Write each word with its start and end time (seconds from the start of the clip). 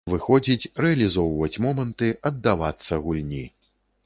Выходзіць, 0.11 0.69
рэалізоўваць 0.85 1.61
моманты, 1.67 2.09
аддавацца 2.31 3.01
гульні. 3.05 3.45